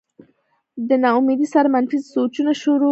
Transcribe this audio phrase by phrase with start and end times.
[0.87, 2.79] د نا امېدۍ سره منفي سوچونه شورو شي